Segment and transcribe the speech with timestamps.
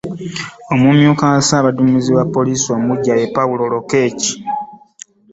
[0.73, 4.25] Omumyuka wa Ssaabaduumizi wa poliisi omuggya, ye Paul Lokech